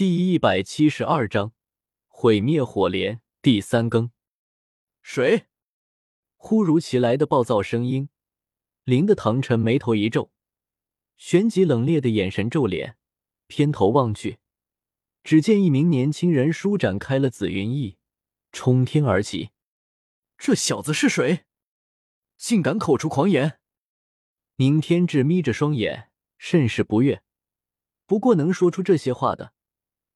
[0.00, 1.52] 第一百七十二章
[2.08, 4.10] 毁灭火莲第三更。
[5.02, 5.44] 谁？
[6.36, 8.08] 忽如其来的暴躁声音，
[8.84, 10.32] 令的唐晨眉头一皱，
[11.18, 12.96] 旋即冷冽的眼神皱脸，
[13.46, 14.38] 偏头望去，
[15.22, 17.98] 只见一名年轻人舒展开了紫云翼，
[18.52, 19.50] 冲天而起。
[20.38, 21.44] 这小子是谁？
[22.38, 23.60] 竟敢口出狂言！
[24.56, 27.22] 宁天志眯着双眼，甚是不悦。
[28.06, 29.52] 不过能说出这些话的。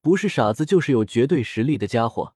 [0.05, 2.35] 不是傻子，就是有绝对实力的家伙。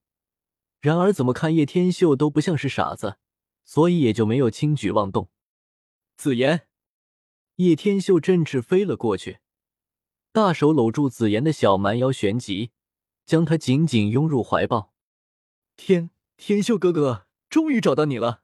[0.81, 3.19] 然而，怎么看叶天秀都不像是傻子，
[3.63, 5.29] 所以也就没有轻举妄动。
[6.17, 6.67] 紫妍，
[7.57, 9.37] 叶天秀振翅飞了过去，
[10.31, 12.71] 大手搂住紫妍的小蛮腰，旋即
[13.27, 14.95] 将她紧紧拥入怀抱。
[15.77, 18.41] 天天秀哥哥，终于找到你了。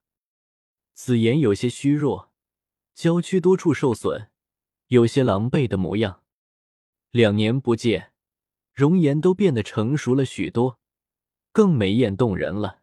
[0.93, 2.31] 紫妍有些虚弱，
[2.93, 4.29] 娇躯多处受损，
[4.89, 6.21] 有些狼狈的模样。
[7.09, 8.11] 两年不见。
[8.75, 10.79] 容颜都变得成熟了许多，
[11.53, 12.81] 更美艳动人了。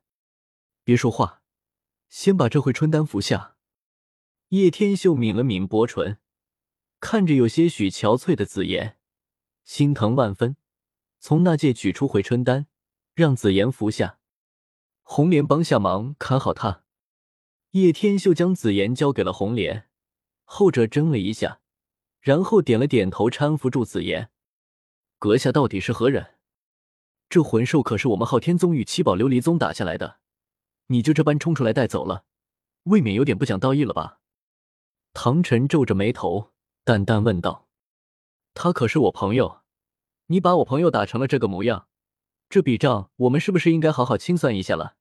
[0.85, 1.43] 别说话，
[2.09, 3.57] 先把这回春丹服下。
[4.49, 6.17] 叶天秀抿了抿薄唇，
[6.99, 8.97] 看着有些许憔悴的紫妍，
[9.65, 10.57] 心疼万分，
[11.21, 12.67] 从那戒取出回春丹，
[13.15, 14.19] 让紫妍服下。
[15.03, 16.85] 红莲帮下忙看好他。
[17.73, 19.91] 叶天秀将紫妍交给了红莲，
[20.45, 21.61] 后者怔了一下，
[22.21, 24.31] 然后点了点头，搀扶住紫妍。
[25.23, 26.35] 阁下到底是何人？
[27.29, 30.17] 这魂兽可是我们昊天宗与七宝琉璃宗打下来的，
[30.89, 32.25] 你就这般冲出来带走了，
[32.87, 34.19] 未免有点不讲道义了吧？
[35.13, 36.51] 唐晨皱着眉头，
[36.83, 37.69] 淡淡问道
[38.53, 39.61] ：“他可是我朋友，
[40.27, 41.87] 你把我朋友打成了这个模样，
[42.49, 44.97] 这笔账我们是不是应该好好清算一下了？”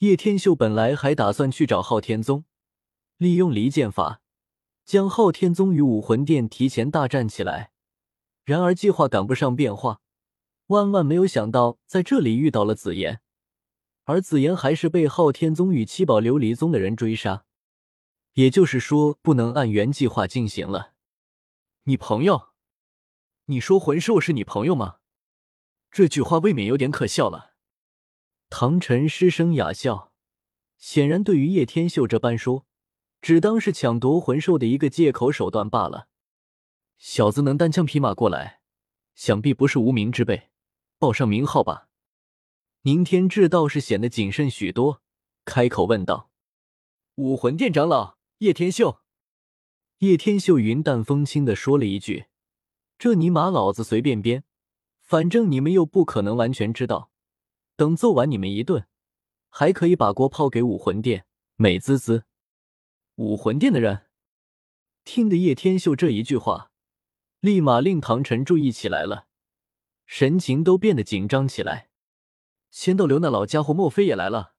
[0.00, 2.46] 叶天秀本来还打算去找昊天宗，
[3.18, 4.22] 利用离间法
[4.86, 7.72] 将昊天宗与武魂殿提前大战起来。
[8.48, 10.00] 然而计划赶不上变化，
[10.68, 13.20] 万万没有想到在这里遇到了紫妍，
[14.04, 17.44] 而紫妍还是被昊天宗与七宝琉璃宗的人追杀，
[18.32, 20.94] 也就是说不能按原计划进行了。
[21.82, 22.48] 你朋友？
[23.48, 25.00] 你说魂兽是你朋友吗？
[25.90, 27.52] 这句话未免有点可笑了。
[28.48, 30.14] 唐晨失声哑笑，
[30.78, 32.64] 显然对于叶天秀这般说，
[33.20, 36.07] 只当是抢夺魂兽的一个借口手段罢了。
[36.98, 38.60] 小子能单枪匹马过来，
[39.14, 40.50] 想必不是无名之辈，
[40.98, 41.88] 报上名号吧？
[42.82, 45.00] 宁天志倒是显得谨慎许多，
[45.44, 46.30] 开口问道
[47.14, 49.00] ：“武魂殿长老叶天秀。”
[49.98, 52.26] 叶天秀云淡风轻的说了一句
[52.98, 54.42] ：“这尼玛老子随便编，
[55.00, 57.12] 反正你们又不可能完全知道。
[57.76, 58.88] 等揍完你们一顿，
[59.48, 62.24] 还可以把锅抛给武魂殿。”美滋滋，
[63.16, 64.06] 武魂殿的人
[65.04, 66.67] 听得叶天秀这一句话。
[67.40, 69.28] 立马令唐晨注意起来了，
[70.06, 71.88] 神情都变得紧张起来。
[72.72, 74.54] 仙斗流那老家伙莫非也来了？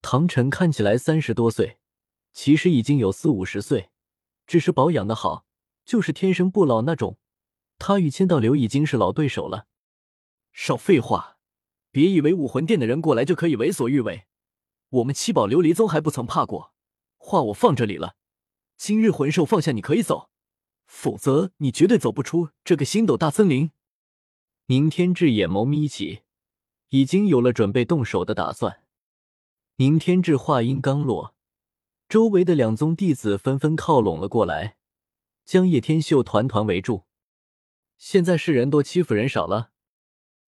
[0.00, 1.78] 唐晨看起来三十多岁，
[2.32, 3.90] 其实已经有四五十岁，
[4.46, 5.44] 只是保养的好，
[5.84, 7.18] 就是天生不老那种。
[7.78, 9.66] 他与千道流已经是老对手了。
[10.54, 11.36] 少废话，
[11.90, 14.24] 别以为武魂殿的人过来就可以为所欲为。
[14.88, 16.72] 我们七宝琉璃宗还不曾怕过。
[17.18, 18.16] 话我放这里了，
[18.78, 20.29] 今日魂兽放下，你可以走。
[20.90, 23.70] 否则，你绝对走不出这个星斗大森林。
[24.66, 26.22] 宁天志眼眸眯起，
[26.88, 28.82] 已经有了准备动手的打算。
[29.76, 31.34] 宁天志话音刚落，
[32.08, 34.76] 周围的两宗弟子纷纷靠拢了过来，
[35.44, 37.04] 将叶天秀团团围住。
[37.96, 39.70] 现在是人多欺负人少了？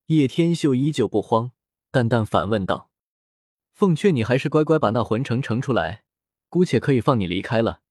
[0.07, 1.53] 叶天秀依旧不慌，
[1.93, 2.91] 淡淡反问道
[3.73, 6.03] ：“奉劝你还是乖乖把那魂城呈出来，
[6.49, 7.82] 姑且可以放你离开了。”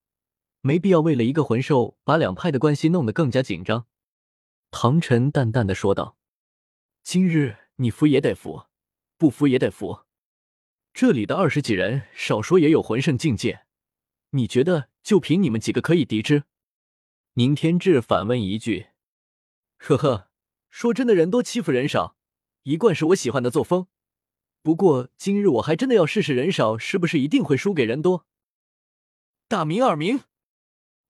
[0.62, 3.88] 没必要为了一个魂兽把两派的关系弄得更加紧张。”
[4.72, 6.18] 唐晨淡淡的说道
[7.04, 8.68] ，“今日你服也得服，
[9.18, 10.06] 不服也得服。
[10.94, 13.66] 这里的二十几人，少说也有魂圣境界，
[14.32, 16.44] 你觉得就凭你们几个可以敌之？”
[17.36, 18.88] 宁天志反问一句
[19.80, 20.30] ：“呵呵，
[20.70, 22.18] 说真的，人多欺负人少，
[22.64, 23.88] 一贯是我喜欢的作风。
[24.62, 28.26] 不过今日我还真的要试试人少是不是一定会输给人多。”
[29.48, 30.22] 大明、二明。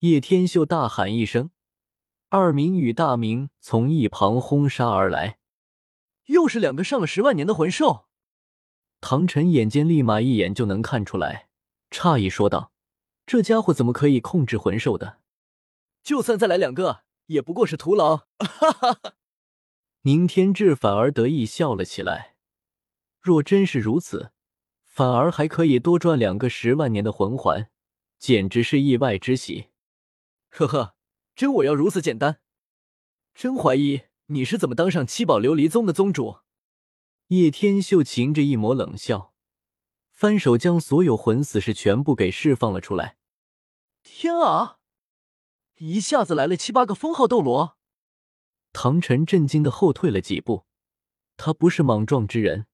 [0.02, 1.52] 叶天秀大喊一声，
[2.30, 5.38] 二明与大明从一旁轰杀而来。
[6.26, 8.08] 又是两个上了十万年的魂兽。
[9.00, 11.50] 唐晨眼尖，立马一眼就能看出来，
[11.92, 12.72] 诧异说道
[13.28, 15.20] ：“这家伙怎么可以控制魂兽的？
[16.02, 19.14] 就算再来两个，也不过是徒劳。”哈哈哈！
[20.02, 22.34] 宁天志反而得意笑了起来。
[23.20, 24.32] 若真是如此，
[24.84, 27.70] 反而还可以多赚两个十万年的魂环，
[28.18, 29.68] 简直是意外之喜。
[30.52, 30.96] 呵呵，
[31.34, 32.42] 真我要如此简单？
[33.34, 36.40] 真怀疑你是怎么当上七宝琉璃宗的宗主？
[37.28, 39.34] 叶天秀噙着一抹冷笑，
[40.12, 43.18] 翻手将所有魂死士全部给释放了出来。
[44.04, 44.80] 天啊！
[45.78, 47.78] 一下子来了七八个封号斗罗。
[48.74, 50.66] 唐晨震惊的后退了几步。
[51.38, 52.68] 他不是莽撞之人，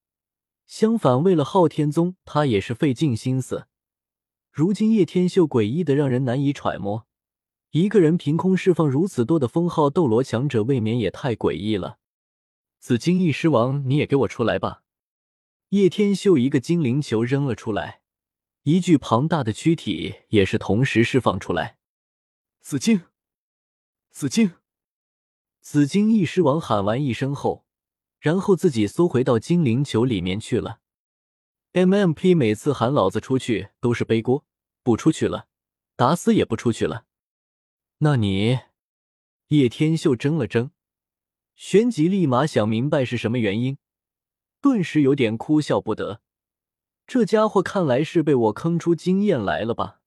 [0.65, 3.67] 相反，为了昊天宗，他也是费尽心思。
[4.51, 7.06] 如今叶天秀诡异的让人难以揣摩，
[7.77, 11.99] 一个人凭空释放如此多的封号斗罗强者，未免也太诡异了。
[12.79, 14.81] 紫金翼狮王，你也给我出来吧！
[15.69, 18.01] 叶天秀一个精灵球扔了出来，
[18.63, 21.77] 一具庞大的躯体也是同时释放出来。
[22.61, 23.03] 紫金，
[24.09, 24.53] 紫金，
[25.61, 27.67] 紫金翼狮王喊完一声后。
[28.19, 30.79] 然后自己缩回到精灵球里面去了。
[31.73, 34.43] MMP 每次喊老子出去都是背锅，
[34.81, 35.45] 不出去了，
[35.95, 37.05] 打死也不出去了。
[37.99, 38.59] 那你，
[39.47, 40.69] 叶天秀怔了怔，
[41.55, 43.79] 旋即立马想明白是什么原因，
[44.61, 46.21] 顿时有点哭笑不得。
[47.07, 50.01] 这家伙看来是被我坑出经验来了吧？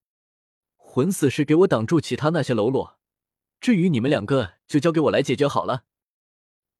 [0.76, 3.00] 魂死士给我挡住其他那些喽啰，
[3.60, 5.82] 至于你们两个，就交给我来解决好了。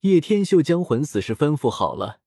[0.02, 2.20] 叶天秀将魂死士吩咐好了，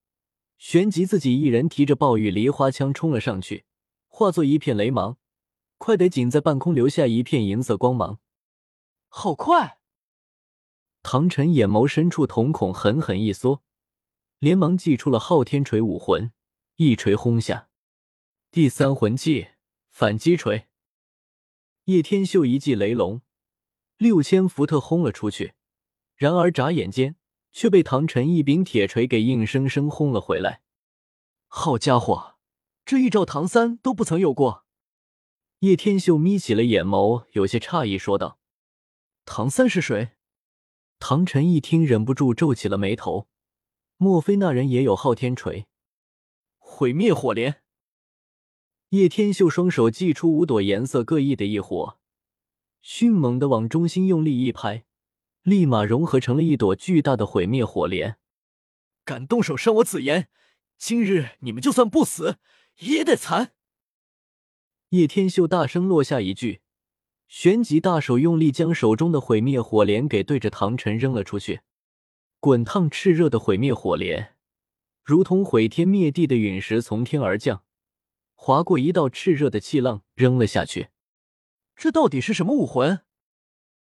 [0.58, 3.64] 旋即自己一人提着暴雨梨花枪冲了上去，
[4.10, 5.16] 化作一片雷芒，
[5.78, 8.20] 快得仅在半空留下一片银色光芒。
[9.16, 9.78] 好快！
[11.04, 13.62] 唐晨眼眸深处瞳孔狠狠一缩，
[14.40, 16.34] 连忙祭出了昊天锤武魂，
[16.78, 17.70] 一锤轰下。
[18.50, 19.50] 第三魂技
[19.92, 20.68] 反击锤。
[21.86, 23.22] 叶天秀一记雷龙，
[23.98, 25.54] 六千伏特轰了出去，
[26.16, 27.16] 然而眨眼间。
[27.52, 30.64] 却被唐晨一柄铁锤给硬生生轰了回来。
[31.46, 32.40] 好家伙，
[32.84, 34.66] 这一招唐三都不曾有过。
[35.60, 38.40] 叶天秀眯起了眼眸，有些诧异说道
[39.26, 40.12] ：“唐三是谁？”
[41.00, 43.28] 唐晨一听，忍不住皱起了眉头。
[43.98, 45.68] 莫非那人也有昊天锤？
[46.58, 47.62] 毁灭火莲。
[48.90, 52.00] 叶天秀双手祭出五朵颜色各异的异火，
[52.82, 54.86] 迅猛的往中心用力一拍。
[55.42, 58.18] 立马融合成了一朵巨大的毁灭火莲。
[59.04, 60.30] 敢动手伤我紫妍，
[60.78, 62.38] 今日你们就算不死
[62.80, 63.54] 也得惨！
[64.90, 66.62] 叶天秀大声落下一句，
[67.28, 71.62] 旋即大手用力将手中的毁灭火莲给对着唐晨扔了出去。
[72.40, 74.36] 滚烫炽热的毁灭火莲，
[75.04, 77.64] 如同毁天灭地的陨石从天而降，
[78.36, 80.90] 划过一道炽热的气浪，扔了下去。
[81.76, 83.02] 这到底是什么武魂？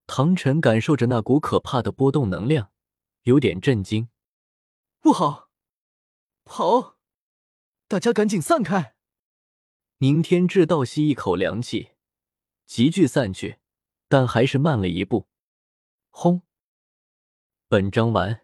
[0.07, 2.71] 唐晨感受着那股可怕的波动能量，
[3.23, 4.09] 有点震惊。
[5.01, 5.51] 不好，
[6.45, 6.97] 跑！
[7.89, 8.95] 大家赶紧散开！
[9.99, 11.91] 宁天志倒吸一口凉气，
[12.75, 13.59] 急剧散去，
[14.09, 15.29] 但还是慢了一步。
[16.09, 16.41] 轰！
[17.69, 18.42] 本章完。